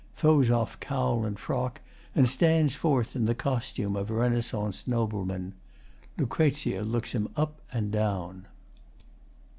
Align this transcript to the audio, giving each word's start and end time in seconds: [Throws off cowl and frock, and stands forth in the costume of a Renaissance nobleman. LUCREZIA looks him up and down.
[Throws 0.15 0.49
off 0.49 0.79
cowl 0.79 1.25
and 1.25 1.37
frock, 1.37 1.79
and 2.15 2.27
stands 2.27 2.73
forth 2.73 3.15
in 3.15 3.25
the 3.25 3.35
costume 3.35 3.95
of 3.95 4.09
a 4.09 4.15
Renaissance 4.15 4.87
nobleman. 4.87 5.53
LUCREZIA 6.17 6.81
looks 6.81 7.11
him 7.11 7.29
up 7.35 7.61
and 7.71 7.91
down. 7.91 8.47